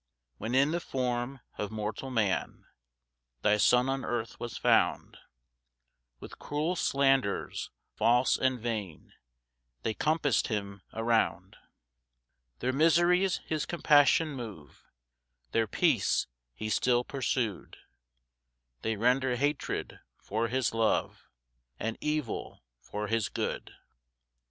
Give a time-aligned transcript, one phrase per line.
[0.39, 2.65] 2 When in the form of mortal man
[3.43, 5.19] Thy Son on earth was found,
[6.19, 9.13] With cruel slanders, false and vain,
[9.83, 11.55] They compass'd him around.
[12.61, 14.81] 3 Their miseries his compassion move,
[15.51, 16.25] Their peace
[16.55, 17.77] he still pursu'd;
[18.81, 21.27] They render hatred for his love,
[21.79, 23.71] And evil for his good.